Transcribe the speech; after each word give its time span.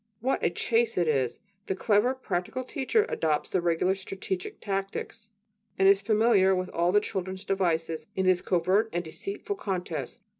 What 0.19 0.43
a 0.43 0.49
chase 0.49 0.97
it 0.97 1.07
is! 1.07 1.39
The 1.67 1.75
clever, 1.75 2.15
practical 2.15 2.63
teacher 2.63 3.05
adopts 3.07 3.53
regular 3.53 3.93
strategic 3.93 4.59
tactics, 4.59 5.29
and 5.77 5.87
is 5.87 6.01
familiar 6.01 6.55
with 6.55 6.69
all 6.69 6.91
the 6.91 6.99
child's 6.99 7.45
devices 7.45 8.07
in 8.15 8.25
this 8.25 8.41
covert 8.41 8.89
and 8.91 9.03
deceitful 9.03 9.57
contest. 9.57 10.19